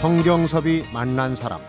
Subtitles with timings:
[0.00, 1.60] 성경섭이 만난 사람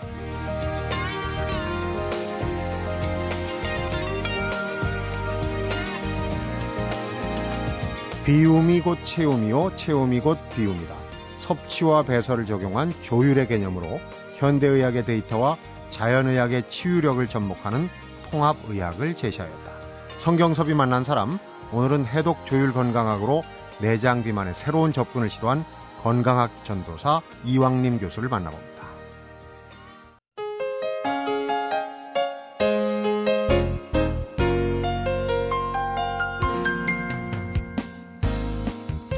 [8.26, 10.96] 비움이 곧 체움이요 체움이 곧 비움이다.
[11.36, 14.00] 섭취와 배설을 적용한 조율의 개념으로
[14.38, 15.58] 현대의학의 데이터와
[15.90, 17.90] 자연의학의 치유력을 접목하는
[18.32, 19.72] 통합의학을 제시하였다.
[20.20, 21.38] 성경섭이 만난 사람,
[21.74, 23.44] 오늘은 해독 조율 건강학으로
[23.82, 25.66] 내장 비만의 새로운 접근을 시도한
[26.02, 28.72] 건강학 전도사 이왕림 교수를 만나봅니다.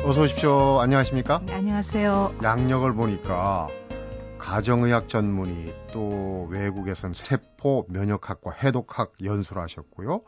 [0.03, 0.81] 어서 오십시오.
[0.81, 1.39] 안녕하십니까?
[1.45, 2.35] 네, 안녕하세요.
[2.43, 3.69] 양력을 보니까
[4.37, 10.21] 가정의학 전문의 또 외국에서는 세포 면역학과 해독학 연수를 하셨고요.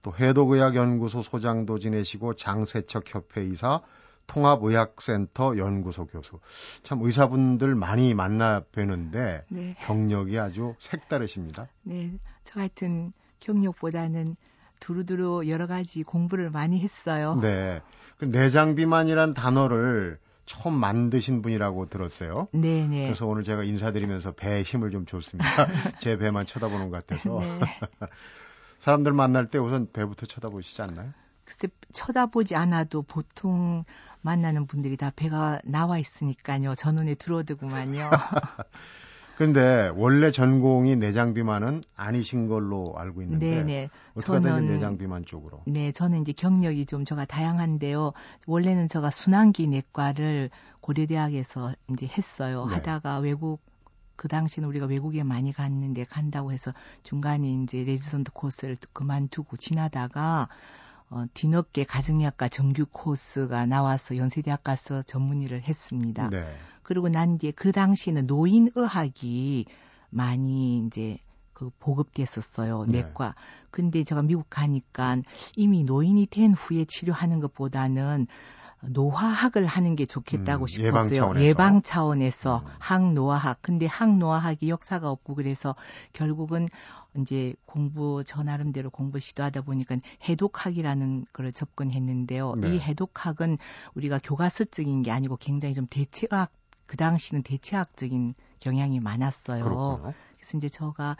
[0.00, 3.82] 또 해독의학 연구소 소장도 지내시고 장세척 협회 이사
[4.26, 6.38] 통합의학센터 연구소 교수.
[6.82, 9.74] 참 의사분들 많이 만나 뵈는데 네.
[9.80, 11.68] 경력이 아주 색다르십니다.
[11.82, 12.12] 네.
[12.44, 14.36] 저 같은 경력보다는
[14.80, 17.38] 두루두루 여러 가지 공부를 많이 했어요.
[17.40, 17.80] 네.
[18.18, 22.48] 그 내장 비만이란 단어를 처음 만드신 분이라고 들었어요.
[22.52, 22.88] 네네.
[22.88, 23.04] 네.
[23.06, 25.46] 그래서 오늘 제가 인사드리면서 배에 힘을 좀 줬습니다.
[26.00, 27.38] 제 배만 쳐다보는 것 같아서.
[27.40, 27.60] 네.
[28.80, 31.12] 사람들 만날 때 우선 배부터 쳐다보시지 않나요?
[31.52, 33.84] 글쎄 쳐다보지 않아도 보통
[34.22, 36.74] 만나는 분들이 다 배가 나와 있으니까요.
[36.76, 38.10] 저 눈에 들어오더구만요.
[39.36, 43.90] 근데 원래 전공이 내장 비만은 아니신 걸로 알고 있는데 네네.
[44.14, 45.62] 어떻게 저는 내장 비만 쪽으로?
[45.66, 48.12] 네, 저는 이제 경력이 좀 제가 다양한데요.
[48.46, 52.66] 원래는 제가 순환기 내과를 고려대학에서 이제 했어요.
[52.66, 52.74] 네.
[52.74, 53.60] 하다가 외국
[54.16, 60.48] 그 당시는 우리가 외국에 많이 갔는데 간다고 해서 중간에 이제 레지던트 코스를 그만두고 지나다가
[61.12, 66.30] 어, 뒤늦게 가정의학과 정규 코스가 나와서 연세대학 가서 전문의를 했습니다.
[66.30, 66.46] 네.
[66.82, 69.66] 그리고 난 뒤에 그 당시에는 노인의학이
[70.08, 71.18] 많이 이제
[71.52, 72.86] 그 보급됐었어요.
[72.86, 73.02] 네.
[73.02, 73.34] 내과.
[73.70, 75.18] 근데 제가 미국 가니까
[75.54, 78.26] 이미 노인이 된 후에 치료하는 것보다는
[78.80, 80.86] 노화학을 하는 게 좋겠다고 음, 싶었어요.
[80.86, 82.70] 예방 차원에서, 예방 차원에서 음.
[82.78, 83.58] 항노화학.
[83.60, 85.76] 근데 항노화학이 역사가 없고 그래서
[86.14, 86.68] 결국은
[87.18, 89.96] 이제 공부 저 나름대로 공부 시도하다 보니까
[90.28, 92.54] 해독학이라는 걸 접근했는데요.
[92.56, 92.74] 네.
[92.74, 93.58] 이 해독학은
[93.94, 96.50] 우리가 교과서적인 게 아니고 굉장히 좀 대체학
[96.86, 99.64] 그 당시는 대체학적인 경향이 많았어요.
[99.64, 100.14] 그렇군요.
[100.36, 101.16] 그래서 이제 저가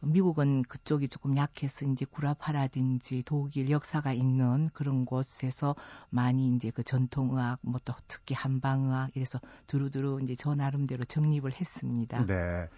[0.00, 5.74] 미국은 그쪽이 조금 약해서 이제 구라파라든지 독일 역사가 있는 그런 곳에서
[6.10, 12.24] 많이 이제 그 전통의학 뭐 또 특히 한방의학 이래서 두루두루 이제 저 나름대로 정립을 했습니다.
[12.26, 12.68] 네.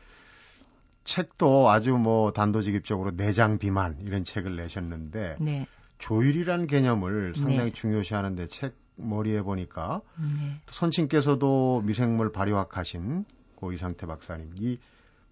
[1.06, 5.66] 책도 아주 뭐 단도직입적으로 내장 비만 이런 책을 내셨는데 네.
[5.98, 7.72] 조율이라는 개념을 상당히 네.
[7.72, 10.60] 중요시하는데 책 머리에 보니까 네.
[10.66, 13.24] 선친께서도 미생물 발효학하신
[13.54, 14.78] 고 이상태 박사님 이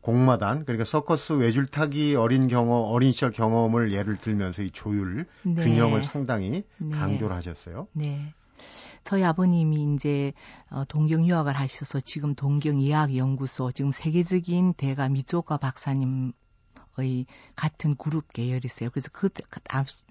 [0.01, 5.55] 공마단 그러니까 서커스 외줄타기 어린 경험 어린 시절 경험을 예를 들면서 이 조율 네.
[5.55, 6.97] 균형을 상당히 네.
[6.97, 7.89] 강조를 하셨어요.
[7.93, 8.33] 네.
[9.03, 10.33] 저희 아버님이 이제
[10.71, 16.33] 어, 동경 유학을 하셔서 지금 동경 의학 연구소 지금 세계적인 대가 미조카 박사님
[16.97, 17.27] 의
[17.57, 18.89] 같은 그룹 계열이세요.
[18.91, 19.61] 그래서 그, 그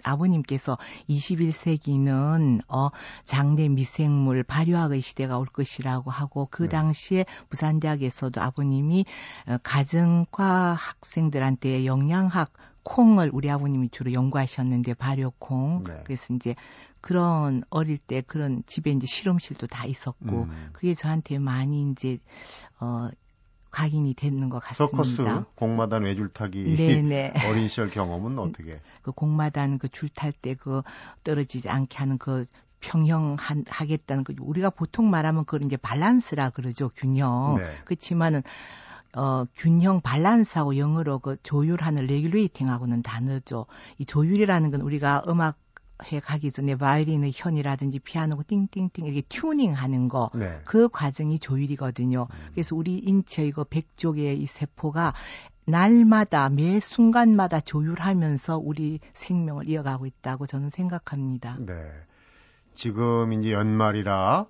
[0.03, 0.77] 아, 버님께서
[1.09, 2.89] 21세기는 어
[3.23, 6.69] 장내 미생물 발효학의 시대가 올 것이라고 하고 그 네.
[6.69, 9.05] 당시에 부산대학에서도 아버님이
[9.47, 12.51] 어, 가정과 학생들한테 영양학
[12.83, 16.01] 콩을 우리 아버님이 주로 연구하셨는데 발효콩 네.
[16.03, 16.53] 그래서 이제
[17.03, 20.69] 그런 어릴 때 그런 집에 이제 실험실도 다 있었고 음.
[20.71, 22.17] 그게 저한테 많이 이제
[22.79, 23.09] 어
[23.71, 25.03] 각인이 되는 것 같습니다.
[25.03, 27.33] 서커스 곡마단 외줄타기 네네.
[27.51, 28.79] 어린 시절 경험은 어떻게?
[29.01, 30.81] 그 곡마단 그 줄 탈 때 그
[31.25, 32.45] 떨어지지 않게 하는 그
[32.79, 33.35] 평형
[33.67, 37.55] 하겠다는 그 우리가 보통 말하면 그런 이제 밸런스라 그러죠 균형.
[37.57, 37.69] 네.
[37.83, 38.43] 그렇지만은
[39.15, 43.65] 어, 균형 밸런스하고 영어로 그 조율하는 regulating하고는 다르죠.
[43.97, 45.57] 이 조율이라는 건 우리가 음악
[46.11, 50.59] 해 가기 전에 바이올린의 현이라든지 피아노고 띵띵띵 이렇게 튜닝하는 거, 네.
[50.65, 52.27] 그 과정이 조율이거든요.
[52.29, 52.49] 음.
[52.51, 55.13] 그래서 우리 인체의 그 백족의 이 세포가
[55.65, 61.57] 날마다 매 순간마다 조율하면서 우리 생명을 이어가고 있다고 저는 생각합니다.
[61.59, 61.89] 네.
[62.73, 64.45] 지금 이제 연말이라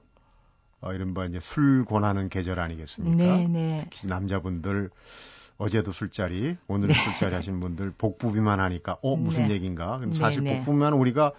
[0.81, 3.15] 어, 이른바 이제 술 권하는 계절 아니겠습니까?
[3.15, 3.77] 네, 네.
[3.89, 4.89] 특히 남자분들
[5.57, 7.03] 어제도 술자리, 오늘은 네.
[7.03, 9.53] 술자리 하신 분들 복부비만 하니까 어 무슨 네.
[9.55, 9.97] 얘기인가?
[9.99, 10.57] 근데 사실 네, 네.
[10.59, 11.33] 복부비만 우리가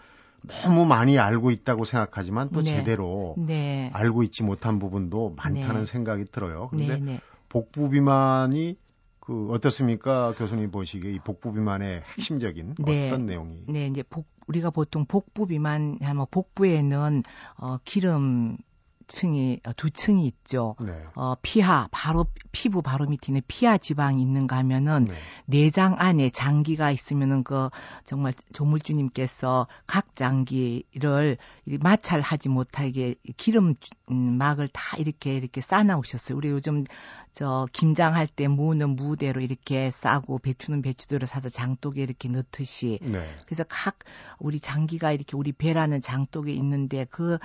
[0.47, 2.77] 너무 많이 알고 있다고 생각하지만 또 네.
[2.77, 3.91] 제대로 네.
[3.93, 6.69] 알고 있지 못한 부분도 많다는 생각이 들어요.
[6.71, 8.77] 그런데 복부비만이
[9.21, 13.65] 그 어떻습니까, 교수님 보시기에 이 복부 비만의 핵심적인 어떤 내용이?
[13.69, 17.23] 네, 이제 복 우리가 보통 복부 비만 하면 복부에는
[17.57, 18.59] 어 기름
[19.07, 20.77] 층이 어, 두 층이 있죠.
[20.81, 20.93] 네.
[21.15, 25.15] 어 피하 바로 피부 바로 밑에 피하 지방이 있는가 하면은 네.
[25.47, 27.71] 내장 안에 장기가 있으면은 그
[28.05, 31.37] 정말 조물주님께서 각 장기를
[31.81, 33.75] 마찰하지 못하게 기름
[34.11, 36.37] 음, 막을 다 이렇게 이렇게 싸나 오셨어요.
[36.37, 36.85] 우리 요즘
[37.33, 43.27] 저 김장할 때 무는 무대로 이렇게 싸고 배추는 배추대로 사서 장독에 이렇게 넣듯이 네.
[43.47, 43.99] 그래서 각
[44.39, 47.39] 우리 장기가 이렇게 우리 배라는 장독에 있는데 그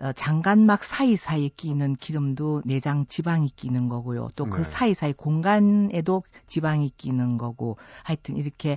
[0.00, 4.28] 어, 장간막 사이사이에 끼는 기름도 내장 지방이 끼는 거고요.
[4.36, 4.64] 또그 네.
[4.64, 8.76] 사이사이 공간에도 지방이 끼는 거고 하여튼 이렇게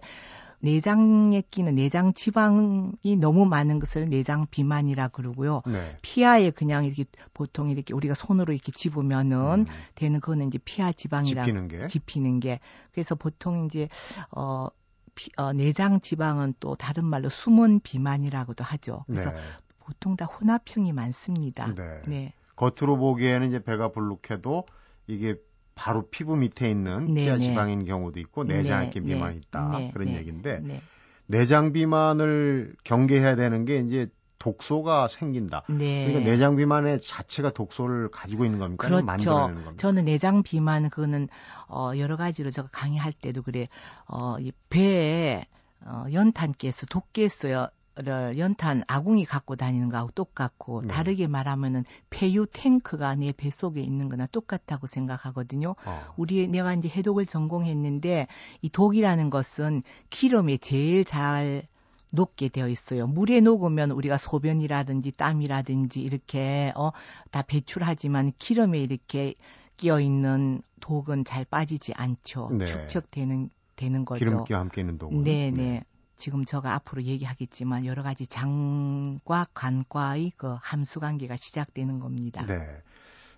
[0.59, 5.61] 내장에 끼는 내장 지방이 너무 많은 것을 내장 비만이라 그러고요.
[5.65, 5.97] 네.
[6.01, 9.75] 피하에 그냥 이렇게 보통 이렇게 우리가 손으로 이렇게 집으면은 음.
[9.95, 12.59] 되는 그거는 이제 피하 지방이라 집히는 게 집히는 게
[12.91, 13.87] 그래서 보통 이제
[14.31, 14.67] 어
[15.15, 19.05] 피, 어, 내장 지방은 또 다른 말로 숨은 비만이라고도 하죠.
[19.07, 19.37] 그래서 네.
[19.79, 21.73] 보통 다 혼합형이 많습니다.
[21.73, 22.01] 네.
[22.07, 22.33] 네.
[22.55, 24.65] 겉으로 보기에는 이제 배가 불룩해도
[25.07, 25.35] 이게
[25.75, 27.41] 바로 피부 밑에 있는 네, 피하 네.
[27.41, 30.81] 지방인 경우도 있고 네, 비만이 있다 그런 얘기인데
[31.27, 34.09] 내장 비만을 경계해야 되는 게 이제
[34.45, 35.63] 독소가 생긴다.
[35.69, 36.05] 네.
[36.05, 38.87] 그러니까 내장 비만의 자체가 독소를 가지고 있는 겁니까?
[38.87, 39.05] 그렇죠.
[39.05, 39.73] 만들어내는 겁니까?
[39.77, 41.29] 저는 내장 비만 그거는
[41.67, 43.67] 어 여러 가지로 제가 강의할 때도 그래.
[44.05, 45.45] 어이 배에
[45.81, 47.69] 어 연탄 가스, 독가스요.
[47.97, 50.87] 를 연탄 아궁이 갖고 다니는 거하고 똑같고 네.
[50.89, 55.75] 다르게 말하면은 폐유 탱크가 내 뱃속에 있는 거나 똑같다고 생각하거든요.
[55.85, 56.13] 어.
[56.17, 58.27] 우리 내가 이제 해독을 전공했는데
[58.61, 61.69] 이 독이라는 것은 기름에 제일 잘
[62.11, 63.07] 녹게 되어 있어요.
[63.07, 69.35] 물에 녹으면 우리가 소변이라든지 땀이라든지 이렇게 어다 배출하지만 기름에 이렇게
[69.77, 72.49] 끼어 있는 독은 잘 빠지지 않죠.
[72.51, 72.65] 네.
[72.65, 74.25] 축적되는 되는 거죠.
[74.25, 75.23] 기름기와 함께 있는 독은.
[75.23, 75.83] 네, 네.
[76.15, 82.45] 지금 제가 앞으로 얘기하겠지만 여러 가지 장과 관과의 그 함수 관계가 시작되는 겁니다.
[82.45, 82.81] 네.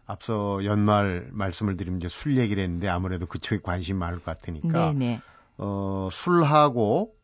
[0.06, 5.22] 앞서 연말 말씀을 드리면 이제 술 얘기를 했는데 아무래도 그쪽에 관심이 많을 것 같으니까 네네.
[5.58, 7.17] 어, 술하고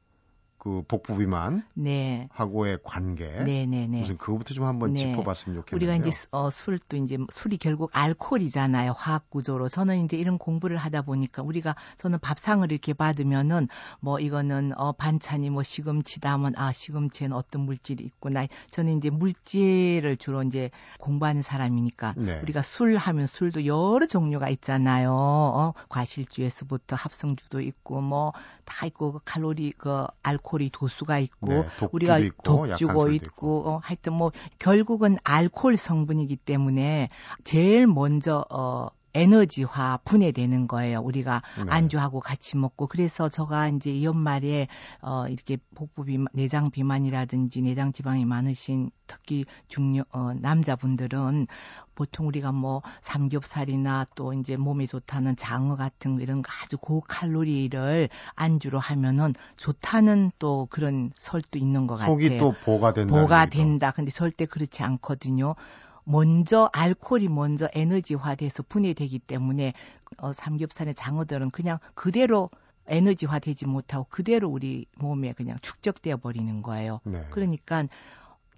[0.63, 2.29] 그 복부 비만 네.
[2.31, 3.65] 하고의 관계 네네네.
[3.65, 3.99] 네, 네.
[3.99, 5.11] 무슨 그거부터 좀 한번 네.
[5.11, 5.75] 짚어봤으면 좋겠네요.
[5.75, 8.93] 우리가 이제 어, 술도 이제 술이 결국 알코올이잖아요.
[8.95, 13.67] 화학 구조로 저는 이제 이런 공부를 하다 보니까 우리가 저는 밥상을 이렇게 받으면은
[13.99, 18.47] 뭐 이거는 어 반찬이 뭐 시금치다 하면 아 시금치에는 어떤 물질이 있구나.
[18.69, 22.39] 저는 이제 물질을 주로 이제 공부하는 사람이니까 네.
[22.41, 25.11] 우리가 술 하면 술도 여러 종류가 있잖아요.
[25.11, 28.31] 어 과실주에서부터 합성주도 있고 뭐
[28.65, 33.69] 다 있고 그 칼로리 그 알코올 알코올이 도수가 있고 네, 우리가 있고, 독주고 있고, 있고.
[33.69, 37.09] 어, 하여튼 뭐 결국은 알코올 성분이기 때문에
[37.43, 40.99] 제일 먼저 어 에너지화 분해되는 거예요.
[41.01, 41.65] 우리가 네.
[41.69, 44.67] 안주하고 같이 먹고 그래서 저가 이제 연말에
[45.01, 51.47] 어 이렇게 복부 비만, 내장 비만이라든지 내장 지방이 많으신 특히 중년 어 남자분들은
[51.95, 59.33] 보통 우리가 뭐 삼겹살이나 또 이제 몸에 좋다는 장어 같은 이런 아주 고칼로리를 안주로 하면은
[59.57, 62.13] 좋다는 또 그런 설도 있는 것 같아요.
[62.13, 63.13] 속이 또 보가 된다.
[63.13, 63.91] 보가 된다.
[63.91, 65.55] 근데 절대 그렇지 않거든요.
[66.05, 69.73] 먼저 알코올이 먼저 에너지화돼서 분해되기 때문에
[70.17, 72.49] 어, 삼겹살의 장어들은 그냥 그대로
[72.87, 76.99] 에너지화되지 못하고 그대로 우리 몸에 그냥 축적되어 버리는 거예요.
[77.05, 77.25] 네.
[77.29, 77.85] 그러니까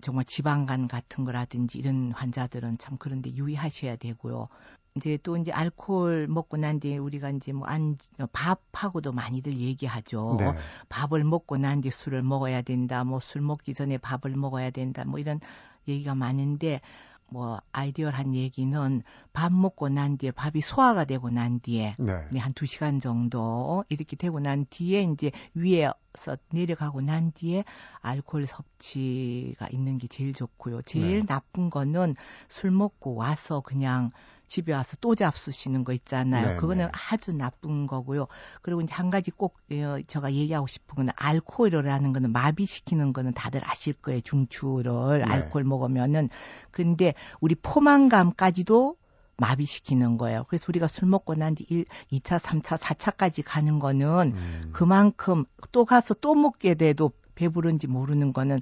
[0.02, 4.48] 정말 지방간 같은 거라든지 이런 환자들은 참 그런데 유의하셔야 되고요.
[4.96, 7.98] 이제 또 이제 알코올 먹고 난 뒤에 우리가 이제 뭐 안
[8.32, 10.38] 밥하고도 많이들 얘기하죠.
[10.40, 10.54] 네.
[10.90, 13.04] 밥을 먹고 난 뒤에 술을 먹어야 된다.
[13.04, 15.04] 뭐 술 먹기 전에 밥을 먹어야 된다.
[15.06, 15.40] 뭐 이런
[15.88, 16.82] 얘기가 많은데
[17.30, 19.04] 뭐 아이디어한 얘기는
[19.34, 22.26] 밥 먹고 난 뒤에 밥이 소화가 되고 난 뒤에 네.
[22.32, 27.66] 네 한두 시간 정도 이렇게 되고 난 뒤에 이제 위에 서 내려가고 난 뒤에
[28.00, 30.82] 알코올 섭취가 있는 게 제일 좋고요.
[30.84, 31.26] 제일 네.
[31.26, 32.16] 나쁜 거는
[32.48, 34.12] 술 먹고 와서 그냥
[34.48, 36.50] 집에 와서 또 잡수시는 거 있잖아요.
[36.50, 36.92] 네, 그거는 네.
[37.12, 38.28] 아주 나쁜 거고요.
[38.62, 43.62] 그리고 이제 한 가지 꼭 어, 제가 얘기하고 싶은 거는 알코올이라는 거는 마비시키는 거는 다들
[43.68, 44.22] 아실 거예요.
[44.22, 45.26] 중추를 네.
[45.26, 46.30] 알코올 먹으면은
[46.72, 48.96] 근데 우리 포만감까지도
[49.38, 50.46] 마비시키는 거예요.
[50.48, 54.70] 그래서 우리가 술 먹고 난 뒤 1, 2차, 3차, 4차까지 가는 거는 음.
[54.72, 58.60] 그만큼 또 가서 또 먹게 돼도 배부른지 모르는 거는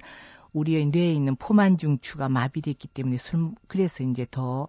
[0.52, 4.68] 우리의 뇌에 있는 포만중추가 마비됐기 때문에 술 그래서 이제 더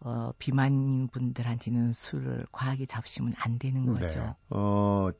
[0.00, 4.00] 어, 비만인 분들한테는 술을 과하게 잡수면 안 되는 네.
[4.00, 4.18] 거죠.
[4.20, 4.34] 네.
[4.50, 5.10] 어,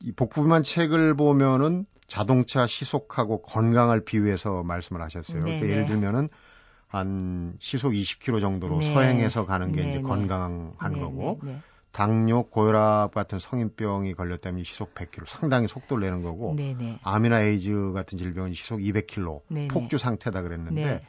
[0.00, 5.42] 이 복부비만 책을 보면은 자동차 시속하고 건강을 비유해서 말씀을 하셨어요.
[5.42, 5.88] 네, 그러니까 예를 네.
[5.88, 6.28] 들면은
[6.88, 8.92] 한 시속 20km 정도로 네.
[8.92, 11.40] 서행해서 가는 게 네, 이제 건강한 거고.
[11.90, 16.56] 당뇨, 고혈압 같은 성인병이 걸렸다면 시속 100km 상당히 속도를 내는 거고.
[17.02, 21.02] 암이나 에이즈 같은 질병은 시속 200km 폭주 상태다 그랬는데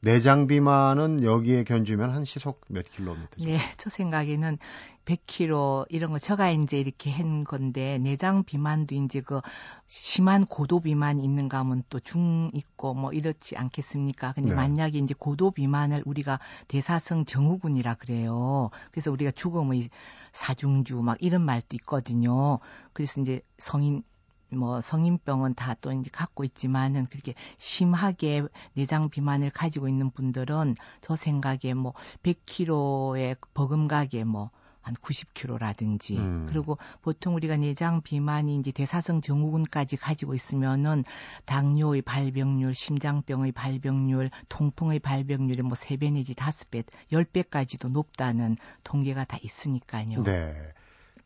[0.00, 3.44] 내장 비만은 여기에 견주면 한 시속 몇 킬로미터죠?
[3.44, 4.58] 네, 저 생각에는
[5.04, 9.40] 100km 이런 거 제가 이제 이렇게 한 건데 내장 비만도 이제 그
[9.88, 14.32] 심한 고도 비만 있는가 하면 또 중 있고 뭐 이렇지 않겠습니까?
[14.32, 14.56] 근데 네.
[14.56, 18.70] 만약에 이제 고도 비만을 우리가 대사성 정후군이라 그래요.
[18.90, 19.88] 그래서 우리가 죽음의
[20.32, 22.58] 사중주 막 이런 말도 있거든요.
[22.92, 24.02] 그래서 이제 성인
[24.52, 28.42] 뭐 성인병은 다 또 이제 갖고 있지만은 그렇게 심하게
[28.74, 34.50] 내장 비만을 가지고 있는 분들은 저 생각에 뭐 100kg의 버금가게 뭐
[34.82, 36.46] 한 90kg라든지 음.
[36.48, 41.04] 그리고 보통 우리가 내장 비만이 이제 대사성 증후군까지 가지고 있으면은
[41.44, 50.24] 당뇨의 발병률, 심장병의 발병률, 통풍의 발병률이 뭐 3배 내지 5배, 10배까지도 높다는 통계가 다 있으니까요.
[50.24, 50.54] 네.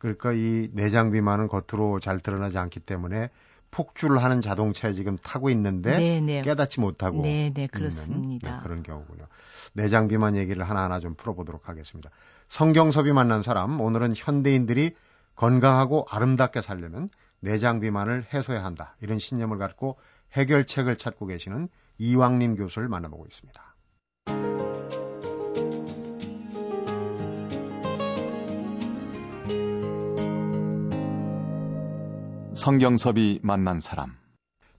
[0.07, 3.29] 그러니까 이 내장 비만은 겉으로 잘 드러나지 않기 때문에
[3.73, 6.21] 폭주를 하는 자동차에 지금 타고 있는데 네네.
[6.21, 6.43] 네.
[6.43, 8.57] 깨닫지 못하고 네네 그렇습니다.
[8.57, 9.27] 네, 그런 경우군요.
[9.73, 12.11] 내장 비만 얘기를 하나하나 좀 풀어보도록 하겠습니다.
[12.47, 14.95] 성경섭이 만난 사람, 오늘은 현대인들이
[15.35, 17.11] 건강하고 아름답게 살려면
[17.41, 18.95] 내장 비만을 해소해야 한다.
[19.01, 19.99] 이런 신념을 갖고
[20.33, 23.75] 해결책을 찾고 계시는 이왕림 교수를 만나보고 있습니다.
[32.57, 34.17] 성경섭이 만난 사람.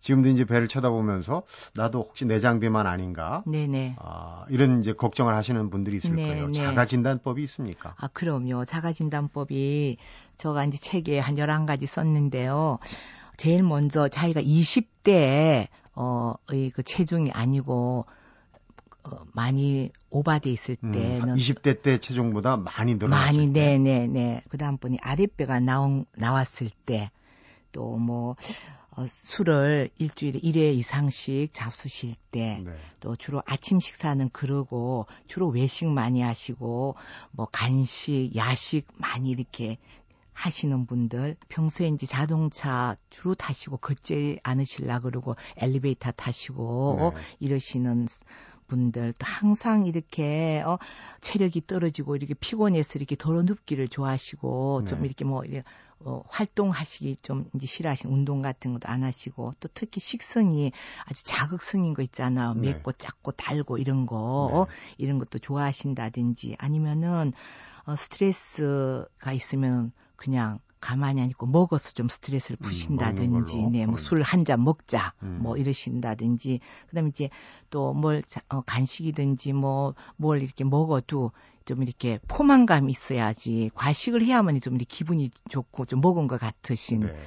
[0.02, 1.44] 지금도 이제 배를 쳐다보면서
[1.76, 3.44] 나도 혹시 내 장비만 아닌가?
[3.46, 3.96] 네네.
[4.00, 6.28] 아, 이런 이제 걱정을 하시는 분들이 있을 네네.
[6.28, 6.52] 거예요.
[6.52, 7.94] 자가 진단법이 있습니까?
[7.98, 8.66] 아, 그럼요.
[8.66, 9.98] 자가 진단법이
[10.38, 12.80] 제가 이제 책에 한 11가지 썼는데요.
[13.38, 18.06] 제일 먼저 자기가 20대에 어 의 그 체중이 아니고
[19.04, 24.44] 어, 많이 오바돼 있을 음, 때는 음, 20대 때 체중보다 많이 늘어났을 많이 네네네.
[24.50, 27.10] 그다음 분이 아랫배가 나온 나왔을 때
[27.72, 28.36] 또뭐
[28.98, 32.72] 어, 술을 일주일에 1회 이상씩 잡수실 때, 네.
[33.00, 36.96] 또 주로 아침 식사는 그러고, 주로 외식 많이 하시고,
[37.30, 39.78] 뭐 간식, 야식 많이 이렇게
[40.34, 47.22] 하시는 분들, 평소에 이제 자동차 주로 타시고 걷지 않으실라 그러고 엘리베이터 타시고 네.
[47.40, 48.08] 이러시는
[48.68, 50.78] 분들 또 항상 이렇게 어
[51.22, 54.90] 체력이 떨어지고 이렇게 피곤해서 이렇게 덜어 눕기를 좋아하시고 네.
[54.90, 55.64] 좀 이렇게 뭐 이렇게
[56.00, 60.72] 어, 활동하시기 좀 이제 싫어하시는 운동 같은 것도 안 하시고 또 특히 식성이
[61.06, 62.54] 아주 자극성인 거 있잖아요.
[62.54, 62.74] 네.
[62.74, 64.58] 맵고 작고 달고 이런 거 네.
[64.58, 67.34] 어, 이런 것도 좋아하신다든지 아니면은
[67.86, 73.96] 어, 스트레스가 있으면 그냥 가만히 안 있고 먹어서 좀 스트레스를 음, 푸신다든지, 음, 네, 뭐
[74.00, 75.40] 술 한 잔 먹자, 음.
[75.42, 77.30] 뭐 이러신다든지, 그다음에 이제
[77.70, 81.32] 또 뭘 어, 간식이든지 뭐 뭘 이렇게 먹어도
[81.66, 87.20] 좀 이렇게 포만감이 있어야지 과식을 해야만 좀 기분이 좋고 좀 먹은 것 같으신 네.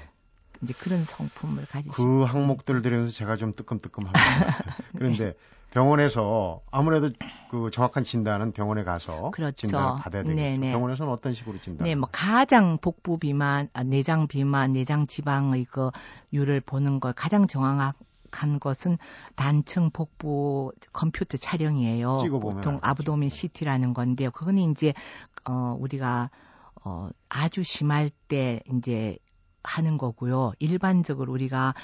[0.63, 4.21] 이제 그런 성품을 가지시고 그 항목들 들으면서 제가 좀 뜨끔뜨끔합니다.
[4.97, 5.35] 그런데 네.
[5.71, 7.11] 병원에서 아무래도
[7.51, 9.67] 그 정확한 진단은 병원에 가서 그렇죠.
[9.67, 10.37] 진단을 받아야 되겠죠.
[10.37, 10.73] 네네.
[10.73, 11.85] 병원에서는 어떤 식으로 진단?
[11.85, 15.91] 네, 뭐 가장 복부 비만, 아, 내장 비만, 내장 지방의 그
[16.33, 17.93] 율을 보는 걸 가장 정확한
[18.31, 18.99] 간 것은
[19.35, 22.19] 단층 복부 컴퓨터 촬영이에요.
[22.41, 24.31] 보통 아브도민 CT라는 건데요.
[24.31, 24.95] 그거는 이제
[25.45, 26.31] 어 우리가
[26.85, 29.19] 어 아주 심할 때 이제
[29.65, 30.53] 하는 거고요.
[30.59, 31.75] 일반적으로 우리가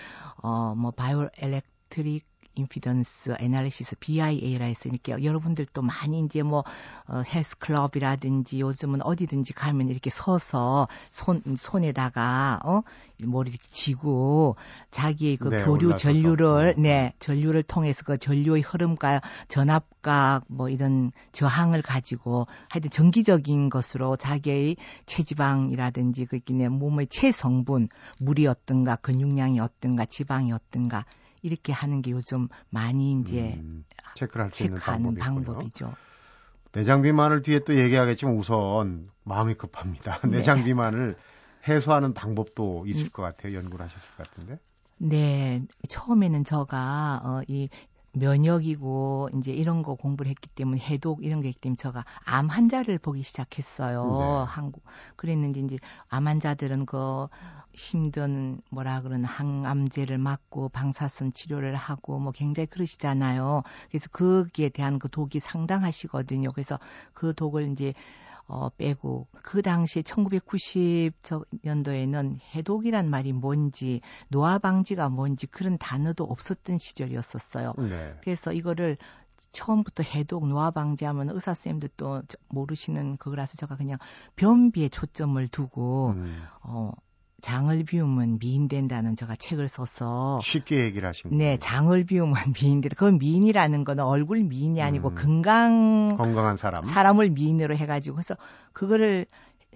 [0.42, 6.64] 어뭐 bioelectric impedance analysis BIA라 했으니까 여러분들도 많이 이제 뭐
[7.06, 12.82] 어, 헬스 클럽이라든지 요즘은 어디든지 가면 이렇게 서서 손 손에다가 어
[13.25, 14.56] 뭘 이렇게 쥐고
[14.90, 16.12] 자기의 그 네, 교류 올라서서.
[16.12, 16.80] 전류를 어.
[16.80, 24.76] 네 전류를 통해서 그 전류의 흐름과 전압과 뭐 이런 저항을 가지고 하여튼 전기적인 것으로 자기의
[25.06, 31.04] 체지방이라든지 그 몸의 체성분 물이 어떤가 근육량이 어떤가 지방이 어떤가
[31.46, 33.84] 이렇게 하는 게 요즘 많이 이제 음,
[34.16, 35.94] 체크를 할수 있는 방법이 방법이죠.
[36.72, 40.18] 내장 비만을 뒤에 또 얘기하겠지만 우선 마음이 급합니다.
[40.26, 40.38] 네.
[40.38, 41.14] 내장 비만을
[41.68, 43.10] 해소하는 방법도 있을 음.
[43.10, 43.56] 것 같아요.
[43.56, 44.58] 연구를 하셨을 것 같은데.
[44.98, 47.68] 네, 처음에는 제가 어, 이
[48.16, 52.99] 면역이고 이제 이런 거 공부를 했기 때문에 해독 이런 게 있기 때문에 제가 암 환자를
[52.99, 54.16] 보기 시작했어요.
[54.18, 54.52] 네.
[54.52, 54.82] 한국
[55.16, 57.28] 그랬는데 이제 암 환자들은 그
[57.75, 63.62] 힘든 뭐라 그러는 항암제를 맞고 방사선 치료를 하고 뭐 굉장히 그러시잖아요.
[63.90, 66.52] 그래서 거기에 대한 그 독이 상당하시거든요.
[66.52, 66.78] 그래서
[67.12, 67.92] 그 독을 이제
[68.48, 77.74] 어, 빼고 그 당시에 1990년도에는 해독이란 말이 뭔지 노화 방지가 뭔지 그런 단어도 없었던 시절이었었어요.
[77.78, 78.18] 네.
[78.22, 78.98] 그래서 이거를
[79.50, 83.98] 처음부터 해독 노화 방지하면 의사 선생님들 또 모르시는 그거라서 제가 그냥
[84.36, 86.42] 변비에 초점을 두고 음.
[86.62, 86.92] 어
[87.40, 91.38] 장을 비우면 미인된다는 제가 책을 써서 쉽게 얘기를 하신 거예요.
[91.44, 92.96] 네, 장을 비우면 미인된다.
[92.96, 98.36] 그 미인이라는 거는 얼굴 미인이 아니고 음, 건강 건강한 사람 사람을 미인으로 해가지고 그래서
[98.72, 99.26] 그거를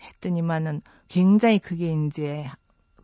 [0.00, 2.46] 했더니만은 굉장히 그게 이제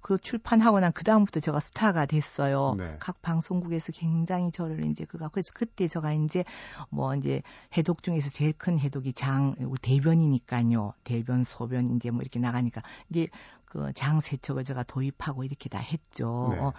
[0.06, 2.76] 그 출판하고 난 그 다음부터 제가 스타가 됐어요.
[2.78, 2.96] 네.
[3.00, 6.44] 각 방송국에서 굉장히 저를 이제 그가 그래서 그때 제가 이제
[6.90, 7.42] 뭐 이제
[7.76, 10.92] 해독 중에서 제일 큰 해독이 장 대변이니까요.
[11.02, 13.26] 대변 소변 이제 뭐 이렇게 나가니까 이제
[13.76, 16.48] 그 장 세척을 제가 도입하고 이렇게 다 했죠.
[16.52, 16.58] 네.
[16.58, 16.72] 어,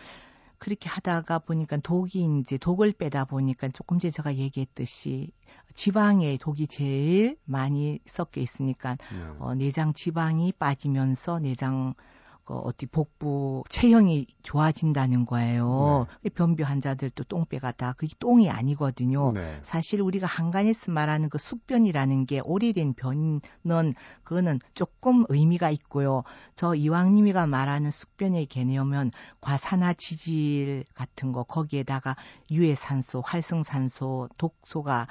[0.58, 5.32] 그렇게 하다가 보니까 독이 이제 독을 빼다 보니까 조금 전에 제가 얘기했듯이
[5.76, 9.36] 지방에 독이 제일 많이 섞여 있으니까 네.
[9.40, 12.17] 어, 내장 지방이 빠지면서 내장 그
[12.56, 16.08] 어디 복부 체형이 좋아진다는 거예요.
[16.22, 16.30] 네.
[16.30, 19.34] 변비 환자들도 똥배가 다 그게 똥이 아니거든요.
[19.34, 19.60] 네.
[19.64, 26.24] 사실 우리가 한간에서 말하는 그 숙변이라는 게 오래된 변은 그거는 조금 의미가 있고요.
[26.56, 29.12] 저 이왕님이가 말하는 숙변의 개념은
[29.42, 32.16] 과산화 지질 같은 거 거기에다가
[32.50, 35.08] 유해산소, 활성산소, 독소가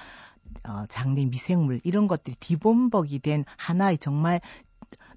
[0.64, 4.40] 어, 장내 미생물 이런 것들이 디범벅이 된 하나의 정말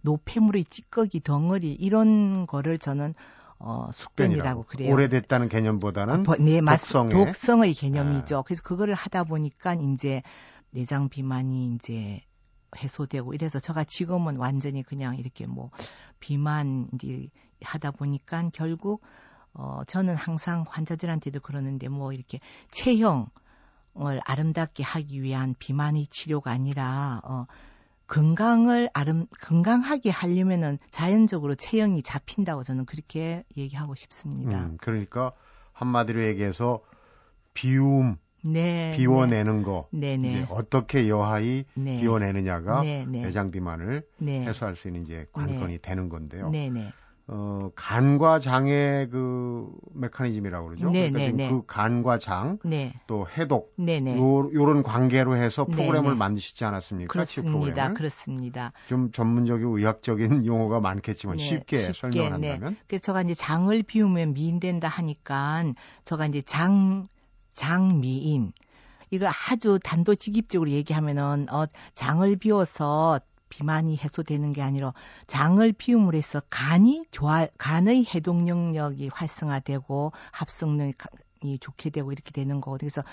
[0.01, 3.13] 노폐물의 찌꺼기 덩어리 이런 거를 저는
[3.59, 4.93] 어, 숙변이라고 그래요.
[4.93, 8.37] 오래됐다는 개념보다는 아, 네, 독성의, 독성의 개념이죠.
[8.37, 8.43] 네.
[8.45, 10.23] 그래서 그거를 하다 보니까 이제
[10.71, 12.21] 내장 비만이 이제
[12.77, 15.71] 해소되고 이래서 제가 지금은 완전히 그냥 이렇게 뭐
[16.19, 17.29] 비만 이제
[17.61, 19.01] 하다 보니까 결국
[19.53, 22.39] 어 저는 항상 환자들한테도 그러는데 뭐 이렇게
[22.71, 23.27] 체형을
[24.23, 27.45] 아름답게 하기 위한 비만의 치료가 아니라 어
[28.09, 34.59] 건강을 아름 건강하게 하려면은 자연적으로 체형이 잡힌다고 저는 그렇게 얘기하고 싶습니다.
[34.59, 35.31] 음, 그러니까
[35.73, 36.81] 한마디로 얘기해서
[37.53, 39.63] 비움 네, 비워내는 네.
[39.63, 40.45] 거 네, 네.
[40.49, 41.99] 어떻게 여하이 네.
[41.99, 43.21] 비워내느냐가 네, 네.
[43.21, 44.43] 내장 비만을 네.
[44.43, 46.49] 해소할 수 있는 이제 관건이 되는 건데요.
[47.31, 50.89] 어, 간과 장의 그 메커니즘이라고 그러죠.
[50.89, 51.49] 네, 그러니까 네, 네.
[51.49, 52.93] 그 간과 장, 네.
[53.05, 54.17] 또 해독, 네, 네.
[54.17, 57.11] 요, 요런 관계로 해서 네, 프로그램을 네, 만드시지 않았습니까?
[57.11, 57.91] 그렇습니다.
[57.91, 58.73] 그렇습니다.
[58.87, 62.75] 좀 전문적이고 의학적인 용어가 많겠지만 쉽게, 쉽게 설명을 한다면.
[62.87, 65.65] 그래서 제가 이제 장을 비우면 미인된다 하니까
[66.03, 67.07] 제가 이제 장,
[67.51, 68.53] 장미인.
[69.11, 74.93] 이걸 아주 단도직입적으로 얘기하면은 어 장을 비워서 비만이 해소되는 게 아니라
[75.27, 80.93] 장을 비움으로 해서 간이 좋아 간의 해독 능력이 활성화되고 합성능이
[81.59, 82.89] 좋게 되고 이렇게 되는 거거든요.
[82.89, 83.03] 그래서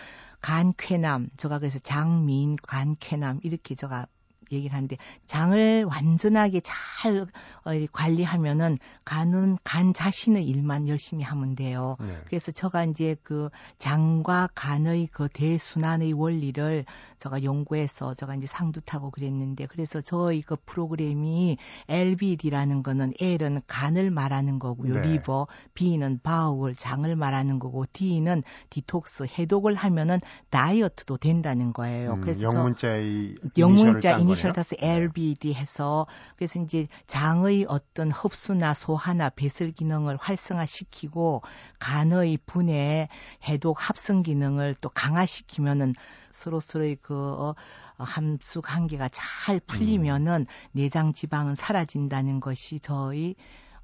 [0.40, 4.06] 간쾌남, 제가 그래서 장미인 간쾌남 이렇게 제가
[4.52, 7.26] 얘기를 하는데 장을 완전하게 잘
[7.64, 11.96] 어, 관리하면은 간은 간 자신의 일만 열심히 하면 돼요.
[12.00, 12.18] 네.
[12.26, 16.84] 그래서 제가 이제 그 장과 간의 그 대순환의 원리를
[17.18, 21.56] 제가 연구해서 제가 이제 상도 타고 그랬는데 그래서 저희 그 프로그램이
[21.88, 25.00] LBD라는 거는 L은 간을 말하는 거고요.
[25.00, 25.12] 네.
[25.12, 32.14] liver, B는 bowel 장을 말하는 거고 D는 디톡스 해독을 하면은 다이어트도 된다는 거예요.
[32.14, 39.68] 음, 그래서 영문자의 영문자 이니 따서 LBD 해서 그래서 이제 장의 어떤 흡수나 소화나 배설
[39.70, 41.42] 기능을 활성화시키고
[41.78, 43.08] 간의 분해,
[43.44, 45.94] 해독, 합성 기능을 또 강화시키면은
[46.30, 47.54] 서로 서로의 그 어,
[47.98, 50.46] 함수 관계가 잘 풀리면은 음.
[50.72, 53.34] 내장 지방은 사라진다는 것이 저희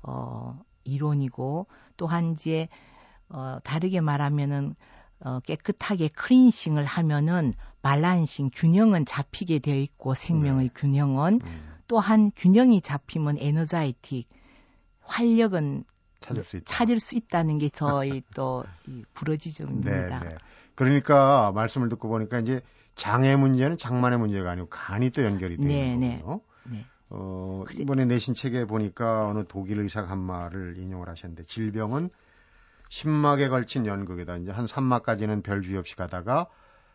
[0.03, 2.69] 어 이론이고 또한 이제
[3.29, 4.75] 어 다르게 말하면은
[5.25, 10.73] 어, 깨끗하게 크린싱을 하면은 말란싱 균형은 잡히게 되어 있고 생명의 네.
[10.75, 11.75] 균형은 음.
[11.87, 14.29] 또한 균형이 잡히면 에너자이틱
[15.01, 15.85] 활력은
[16.21, 16.65] 찾을 수, 있다.
[16.65, 18.65] 찾을 수 있다는 게 저희 또
[19.15, 20.21] 부러지점입니다.
[20.21, 20.37] 네, 네.
[20.75, 22.63] 그러니까 말씀을 듣고 보니까 이제
[22.95, 26.21] 장의 문제는 장만의 문제가 아니고 간이 또 연결이 되는 네, 네.
[26.21, 26.41] 거군요.
[26.65, 26.87] 네.
[27.11, 32.11] 어, 이번에 내신 책에 보니까 어느 독일 의사가 한 말을 인용을 하셨는데 질병은
[32.93, 34.37] 10막에 걸친 연극이다.
[34.37, 36.47] 이제 한 3막까지는 별 주의 없이 가다가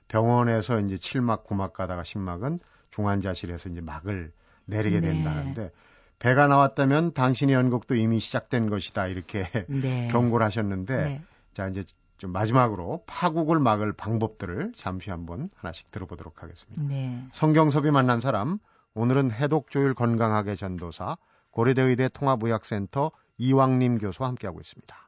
[0.07, 2.59] 병원에서 이제 7막, 9막 가다가 10막은
[2.91, 4.31] 중환자실에서 이제 막을
[4.65, 5.07] 내리게 네.
[5.09, 5.71] 된다는데 네.
[6.19, 9.07] 배가 나왔다면 당신의 연극도 이미 시작된 것이다.
[9.07, 10.07] 이렇게 네.
[10.11, 11.21] 경고를 하셨는데 네.
[11.53, 11.83] 자, 이제
[12.17, 16.81] 좀 마지막으로 파국을 막을 방법들을 잠시 한번 하나씩 들어보도록 하겠습니다.
[16.83, 17.23] 네.
[17.31, 18.59] 성경섭이 만난 사람
[18.93, 21.17] 오늘은 해독조율 건강하게 전도사
[21.49, 25.06] 고려대 의대 통합의학센터 이왕림 교수와 함께하고 있습니다.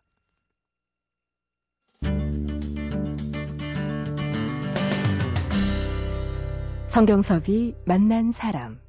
[6.90, 8.80] 성경섭이 만난 사람.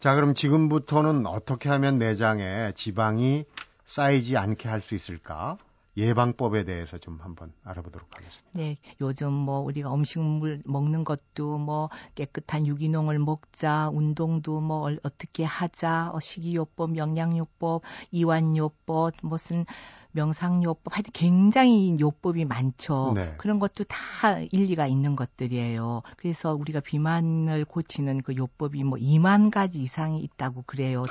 [0.00, 3.44] 자, 그럼 지금부터는 어떻게 하면 내장에 지방이
[3.84, 5.56] 쌓이지 않게 할 수 있을까?
[5.96, 8.50] 예방법에 대해서 좀 한번 알아보도록 하겠습니다.
[8.52, 16.10] 네, 요즘 뭐 우리가 음식물 먹는 것도 뭐 깨끗한 유기농을 먹자, 운동도 뭐 어떻게 하자,
[16.12, 17.82] 어, 식이요법, 영양요법,
[18.12, 19.66] 이완요법, 무슨
[20.12, 23.12] 명상요법, 하여튼 굉장히 요법이 많죠.
[23.14, 23.34] 네.
[23.38, 26.02] 그런 것도 다 일리가 있는 것들이에요.
[26.16, 31.04] 그래서 우리가 비만을 고치는 그 요법이 뭐 2만 가지 이상이 있다고 그래요.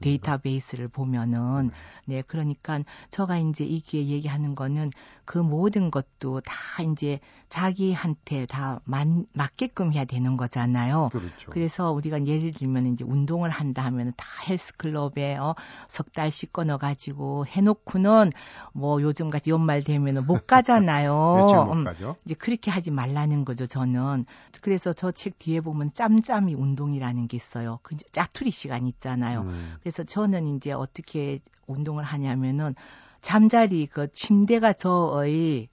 [0.00, 1.70] 데이터베이스를 보면은.
[2.06, 2.16] 네.
[2.16, 2.80] 네, 그러니까
[3.10, 4.90] 제가 이제 이 기회에 얘기하는 거는
[5.24, 11.08] 그 모든 것도 다 이제 자기한테 다 만, 맞게끔 해야 되는 거잖아요.
[11.12, 11.50] 그렇죠.
[11.50, 15.54] 그래서 우리가 예를 들면 이제 운동을 한다 하면 다 헬스클럽에 어,
[15.88, 18.32] 석 달씩 끊어 가지고 해 놓고는
[18.72, 21.12] 뭐 요즘 같이 연말 되면 못 가잖아요.
[21.66, 22.16] 못 음, 가죠.
[22.24, 24.26] 이제 그렇게 하지 말라는 거죠, 저는.
[24.60, 27.78] 그래서 저 책 뒤에 보면 짬짬이 운동이라는 게 있어요.
[27.82, 29.42] 그 짜투리 시간 있잖아요.
[29.42, 29.76] 음.
[29.80, 32.74] 그래서 저는 이제 어떻게 운동을 하냐면은
[33.22, 35.68] 잠자리 그 침대가 저의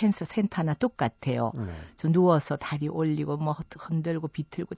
[0.00, 1.52] 헬스 센터나 똑같아요.
[1.54, 1.66] 네.
[1.96, 4.74] 저 누워서 다리 올리고 뭐 흔들고 비틀고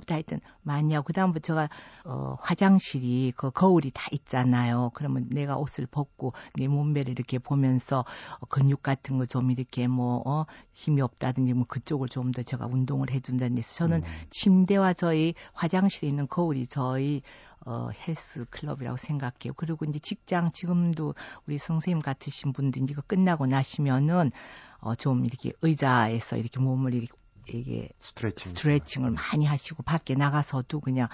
[0.00, 1.68] 다 하여튼 많이 하고 그다음부터 제가
[2.04, 4.90] 어 화장실이 그 거울이 다 있잖아요.
[4.94, 8.00] 그러면 내가 옷을 벗고 내 몸매를 이렇게 보면서
[8.40, 12.66] 어, 근육 같은 거 좀 이렇게 뭐 어, 힘이 없다든지 뭐 그쪽을 좀 더 제가
[12.66, 14.26] 운동을 해준다는 데서 저는 음.
[14.30, 17.22] 침대와 저희 화장실에 있는 거울이 저희
[17.64, 19.52] 어, 헬스 클럽이라고 생각해요.
[19.56, 21.14] 그리고 이제 직장 지금도
[21.46, 24.30] 우리 선생님 같으신 분들 이거 끝나고 나시면은
[24.78, 27.12] 어, 좀 이렇게 의자에서 이렇게 몸을 이렇게
[27.52, 28.50] 이게 스트레칭.
[28.50, 31.08] 스트레칭을 많이 하시고 밖에 나가서도 그냥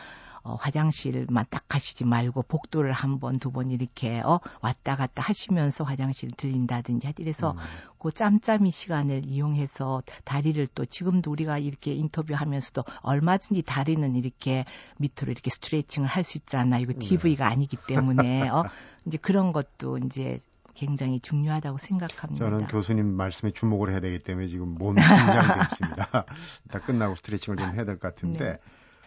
[0.45, 5.85] 어, 화장실만 딱 가시지 말고 복도를 한 번, 두 번 이렇게 어, 왔다 갔다 하시면서
[5.85, 7.23] 화장실 들린다든지 하지.
[7.23, 7.59] 그래서 음.
[7.99, 14.65] 그 짬짬이 시간을 이용해서 다리를 또 지금도 우리가 이렇게 인터뷰하면서도 얼마든지 다리는 이렇게
[14.99, 16.79] 밑으로 이렇게 스트레칭을 할 수 있잖아.
[16.79, 17.53] 이거 TV가 네.
[17.55, 18.65] 아니기 때문에 어,
[19.07, 20.41] 이제 그런 것도 이제
[20.75, 22.45] 굉장히 중요하다고 생각합니다.
[22.45, 26.07] 저는 교수님 말씀에 주목을 해야 되기 때문에 지금 몸이 긴장되어 있습니다.
[26.71, 28.59] 다 끝나고 스트레칭을 좀 해야 될 것 같은데 네.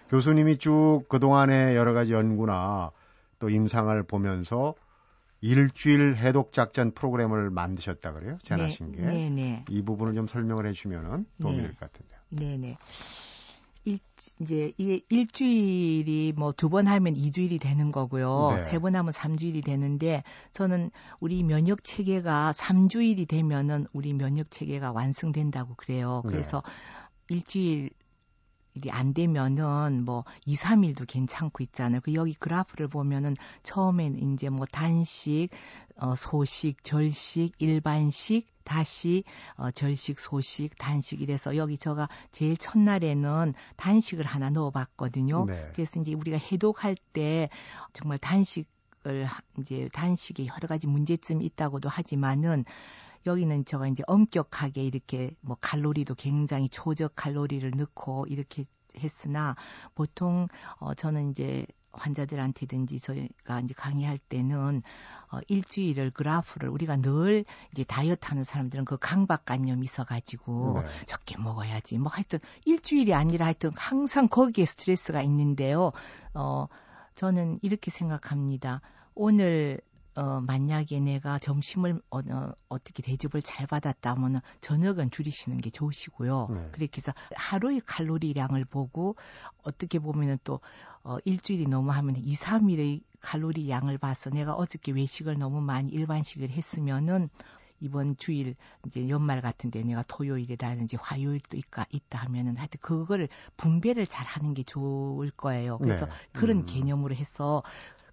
[0.09, 2.91] 교수님이 쭉 그동안의 여러 가지 연구나
[3.39, 4.75] 또 임상을 보면서
[5.41, 8.37] 일주일 해독 작전 프로그램을 만드셨다 그래요?
[8.43, 9.03] 제나신 네, 게.
[9.03, 9.65] 네, 네.
[9.69, 11.63] 이 부분을 좀 설명을 해 주면은 도움이 네.
[11.63, 12.19] 될것 같은데요.
[12.29, 12.77] 네, 네.
[13.85, 13.99] 일,
[14.41, 18.55] 이제 이 일주일이 뭐 두 번 하면 이주일이 되는 거고요.
[18.57, 18.59] 네.
[18.63, 26.21] 세번 하면 삼주일이 되는데 저는 우리 면역 체계가 삼주일이 되면은 우리 면역 체계가 완성된다고 그래요.
[26.25, 26.31] 네.
[26.31, 27.35] 그래서 네.
[27.35, 27.89] 일주일
[28.75, 32.01] 일이 안 되면은 뭐 2, 3일도 괜찮고 있잖아요.
[32.03, 35.49] 그 여기 그래프를 보면은 처음에는 이제 뭐 단식,
[35.97, 39.23] 어 소식, 절식, 일반식, 다시
[39.55, 45.45] 어 절식, 소식, 단식 이래서 여기 저가 제일 첫날에는 단식을 하나 넣어 봤거든요.
[45.45, 45.69] 네.
[45.73, 47.49] 그래서 이제 우리가 해독할 때
[47.93, 48.67] 정말 단식
[49.07, 49.27] 을
[49.59, 52.65] 이제 단식에 여러 가지 문제점이 있다고도 하지만은
[53.25, 58.65] 여기는 제가 이제 엄격하게 이렇게 뭐 칼로리도 굉장히 초적 칼로리를 넣고 이렇게
[58.97, 59.55] 했으나
[59.93, 64.83] 보통 어 저는 이제 환자들한테든지 저희가 이제 강의할 때는
[65.31, 71.05] 어 일주일을 그래프를 우리가 늘 이제 다이어트 하는 사람들은 그 강박관념이 있어 가지고 네.
[71.05, 75.91] 적게 먹어야지 뭐 하여튼 일주일이 아니라 하여튼 항상 거기에 스트레스가 있는데요.
[76.33, 76.67] 어
[77.13, 78.81] 저는 이렇게 생각합니다.
[79.13, 79.79] 오늘
[80.15, 86.47] 어, 만약에 내가 점심을 어, 어, 어떻게 대접을 잘 받았다면 저녁은 줄이시는 게 좋으시고요.
[86.49, 86.69] 네.
[86.71, 89.15] 그렇게 해서 하루의 칼로리량을 보고
[89.63, 90.61] 어떻게 보면은 또
[91.03, 96.49] 어, 일주일이 너무 하면 2, 3일의 칼로리 양을 봐서 내가 어저께 외식을 너무 많이 일반식을
[96.49, 97.29] 했으면은
[97.81, 104.25] 이번 주일 이제 연말 같은데 내가 토요일이라든지 화요일도 있까 있다 하면은 하여튼 그거를 분배를 잘
[104.25, 105.77] 하는 게 좋을 거예요.
[105.79, 106.11] 그래서 네.
[106.31, 106.65] 그런 음.
[106.65, 107.63] 개념으로 해서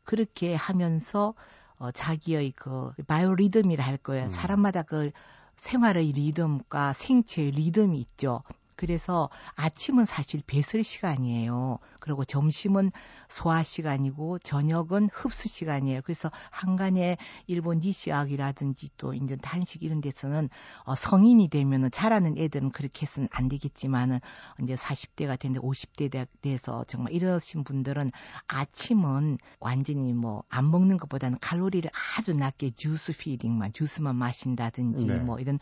[0.03, 1.35] 그렇게 하면서
[1.83, 4.27] 어, 자기의 그 바이오 리듬이라 할 거예요.
[4.27, 4.29] 음.
[4.29, 5.11] 사람마다 그
[5.57, 8.45] 생활의 리듬과 생체의 리듬이 있죠.
[8.77, 11.79] 그래서 아침은 사실 배설 시간이에요.
[12.01, 12.93] 그리고 점심은
[13.29, 16.03] 소화 시간이고 저녁은 흡수 시간이에요.
[16.03, 20.49] 그래서 한간에 일본 니시학이라든지 또 이제 단식 이런 데서는
[20.85, 24.21] 어, 성인이 되면은 자라는 애들은 그렇게 해서는 안 되겠지만은
[24.63, 28.11] 이제 40대가 됐는데 50대 돼서 정말 이러신 분들은
[28.49, 35.19] 아침은 완전히 뭐 안 먹는 것보다는 칼로리를 아주 낮게 주스 피딩만 주스만 마신다든지 네.
[35.19, 35.59] 뭐 이런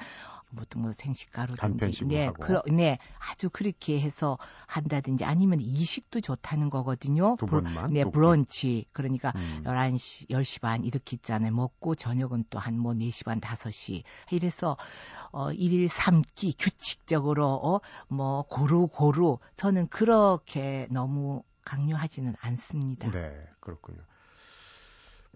[0.56, 7.36] 보통 뭐 생식가루든지 네, 그, 네, 아주 그렇게 해서 한다든지 아니면 이식도 좋다는 거거든요.
[7.36, 7.92] 두 번만.
[7.92, 8.86] 네, 브런치.
[8.92, 9.62] 그러니까 음.
[9.64, 11.52] 11시, 10시 반 이렇게 있잖아요.
[11.52, 14.02] 먹고 저녁은 또 한 뭐 4시 반, 5시.
[14.30, 14.76] 이래서
[15.32, 23.10] 어 일일 삼기 규칙적으로 어 뭐 고루고루 저는 그렇게 너무 강요하지는 않습니다.
[23.10, 23.98] 네, 그렇군요.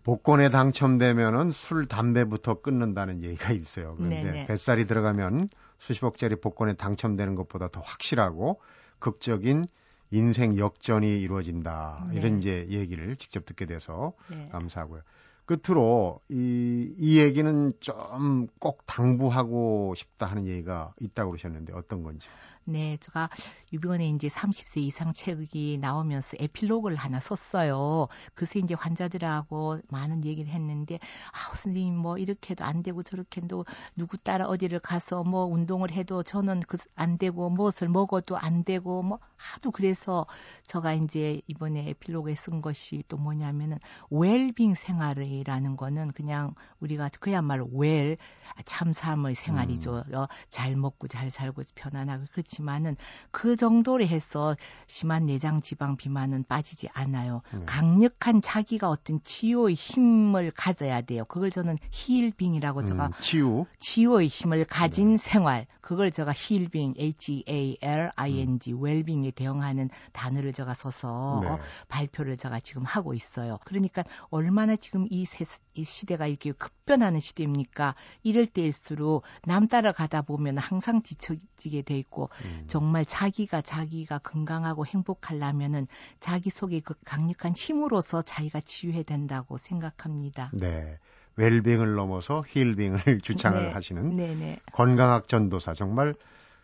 [0.05, 3.95] 복권에 당첨되면은 술, 담배부터 끊는다는 얘기가 있어요.
[3.97, 4.47] 그런데 네네.
[4.47, 8.61] 뱃살이 들어가면 수십억짜리 복권에 당첨되는 것보다 더 확실하고
[8.99, 9.65] 극적인
[10.11, 12.07] 인생 역전이 이루어진다.
[12.11, 12.19] 네.
[12.19, 14.49] 이런 이제 얘기를 직접 듣게 돼서 네.
[14.53, 15.01] 감사하고요.
[15.47, 22.27] 끝으로 이, 이 얘기는 좀 꼭 당부하고 싶다 하는 얘기가 있다고 그러셨는데 어떤 건지.
[22.67, 23.29] 네, 제가
[23.73, 28.09] 이번에 이제 30세 이상 책이 나오면서 에필로그를 하나 썼어요.
[28.35, 30.99] 그래서 이제 환자들하고 많은 얘기를 했는데,
[31.33, 33.65] 아, 선생님 뭐 이렇게 해도 안 되고 저렇게 해도
[33.97, 39.03] 누구 따라 어디를 가서 뭐 운동을 해도 저는 그 안 되고 무엇을 먹어도 안 되고
[39.03, 40.27] 뭐 하도 그래서
[40.63, 43.79] 제가 이제 이번에 에필로그에 쓴 것이 또 뭐냐면은
[44.11, 50.05] 웰빙 생활이라는 거는 그냥 우리가 그야말로 well 참 삶의 생활이죠.
[50.09, 50.15] 음.
[50.15, 52.97] 어, 잘 먹고 잘 살고 편안하고 그렇지 그렇지만은
[53.31, 57.43] 그 정도로 해서 심한 내장 지방 비만은 빠지지 않아요.
[57.53, 57.65] 네.
[57.67, 61.25] 강력한 자기가 어떤 치유의 힘을 가져야 돼요.
[61.25, 65.17] 그걸 저는 힐빙이라고 음, 제가 치유 치유의 힘을 가진 네.
[65.19, 68.83] 생활 그걸 제가 힐빙 H A L I N G 음.
[68.85, 71.59] 웰빙에 대응하는 단어를 제가 써서 네.
[71.89, 73.59] 발표를 제가 지금 하고 있어요.
[73.67, 75.45] 그러니까 얼마나 지금 이, 세,
[75.75, 77.97] 이 시대가 이렇게 급변하는 시대입니까?
[78.23, 82.65] 이럴 때일수록 남 따라가다 보면 항상 뒤처지게 돼 있고 음.
[82.67, 85.87] 정말 자기가 자기가 건강하고 행복하려면은
[86.19, 90.51] 자기 속에 그 강력한 힘으로서 자기가 치유해야 된다고 생각합니다.
[90.55, 90.99] 네.
[91.37, 93.73] 웰빙을 넘어서 힐빙을 주창을 네.
[93.73, 94.35] 하시는 네네.
[94.35, 94.61] 네.
[94.73, 96.15] 건강학 전도사 정말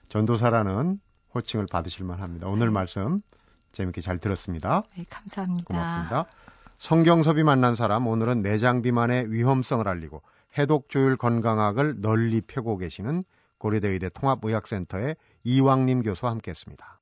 [0.08, 1.00] 전도사라는
[1.34, 2.48] 호칭을 받으실 만합니다.
[2.48, 2.72] 오늘 네.
[2.72, 3.22] 말씀
[3.72, 4.82] 재밌게 잘 들었습니다.
[4.96, 5.64] 네, 감사합니다.
[5.64, 6.26] 고맙습니다.
[6.78, 10.22] 성경섭이 만난 사람 오늘은 내장 비만의 위험성을 알리고
[10.58, 13.22] 해독 조율 건강학을 널리 펴고 계시는
[13.58, 17.00] 고려대 의대 통합의학센터의 이왕림 교수와 함께했습니다.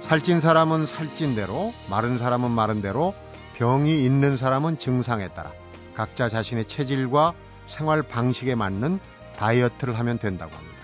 [0.00, 3.14] 살찐 사람은 살찐 대로, 마른 사람은 마른 대로,
[3.60, 5.52] 병이 있는 사람은 증상에 따라
[5.94, 7.34] 각자 자신의 체질과
[7.68, 8.98] 생활 방식에 맞는
[9.36, 10.78] 다이어트를 하면 된다고 합니다.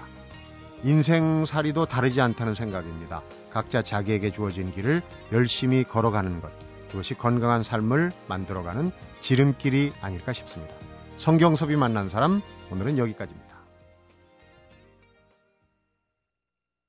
[0.85, 3.23] 인생살이도 다르지 않다는 생각입니다.
[3.51, 5.01] 각자 자기에게 주어진 길을
[5.33, 6.53] 열심히 걸어가는 것.
[6.91, 10.75] 그것이 건강한 삶을 만들어가는 지름길이 아닐까 싶습니다.
[11.17, 13.46] 성경섭이 만난 사람, 오늘은 여기까지입니다.